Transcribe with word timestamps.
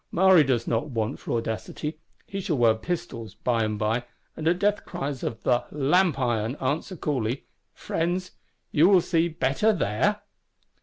Maury 0.11 0.43
does 0.43 0.65
not 0.67 0.89
want 0.89 1.19
for 1.19 1.33
audacity. 1.37 1.99
He 2.25 2.41
shall 2.41 2.57
wear 2.57 2.73
pistols, 2.73 3.35
by 3.35 3.63
and 3.63 3.77
by; 3.77 4.05
and 4.35 4.47
at 4.47 4.57
death 4.57 4.83
cries 4.83 5.21
of 5.21 5.45
'La 5.45 5.65
Lanterne, 5.69 5.77
The 5.77 5.85
Lamp 5.85 6.19
iron;' 6.19 6.57
answer 6.59 6.95
coolly, 6.95 7.45
'Friends, 7.75 8.31
will 8.73 8.95
you 8.95 9.01
see 9.01 9.27
better 9.27 9.71
there? 9.71 10.21